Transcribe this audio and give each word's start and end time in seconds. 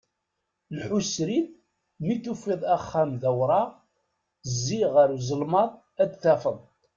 Lḥu 0.77 0.99
srid, 1.13 1.47
mi 2.05 2.15
tufiḍ 2.23 2.61
axxam 2.75 3.09
d 3.21 3.23
awraɣ 3.29 3.67
zzi 4.51 4.81
ɣer 4.93 5.09
uzelmaḍ, 5.17 5.69
ad 6.01 6.09
t-tafeḍ. 6.11 6.57